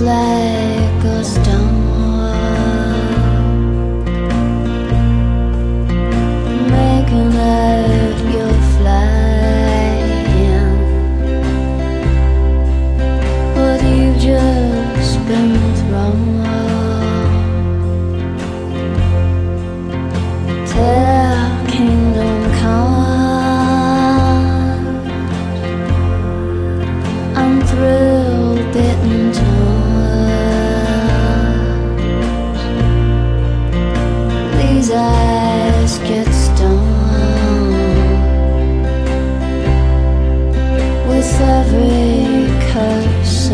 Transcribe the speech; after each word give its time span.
like 0.00 1.04
a 1.04 1.22
stone. 1.22 1.69
eyes 34.92 35.98
gets 36.00 36.48
done, 36.60 37.70
with 41.08 41.40
every 41.40 42.46
curse 42.70 43.50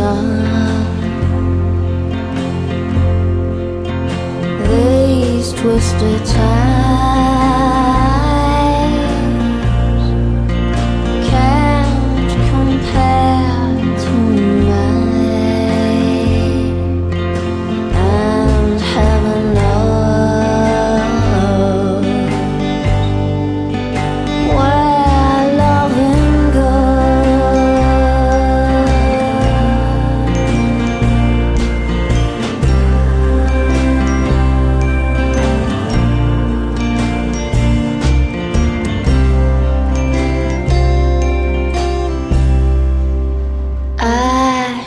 These 4.68 5.52
twisted 5.52 6.26
times. 6.26 7.45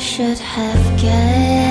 should 0.10 0.40
have 0.40 1.00
guessed. 1.00 1.69